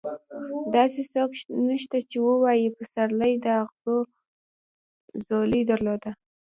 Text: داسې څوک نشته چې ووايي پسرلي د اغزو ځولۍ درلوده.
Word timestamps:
داسې 0.75 1.01
څوک 1.13 1.31
نشته 1.67 1.97
چې 2.09 2.17
ووايي 2.25 2.67
پسرلي 2.77 3.33
د 3.45 3.45
اغزو 3.61 3.97
ځولۍ 5.27 5.61
درلوده. 5.69 6.11